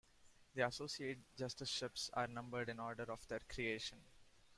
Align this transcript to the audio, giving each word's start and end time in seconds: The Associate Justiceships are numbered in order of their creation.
The 0.55 0.65
Associate 0.65 1.19
Justiceships 1.37 2.09
are 2.13 2.25
numbered 2.25 2.69
in 2.69 2.79
order 2.79 3.03
of 3.03 3.27
their 3.27 3.41
creation. 3.47 3.99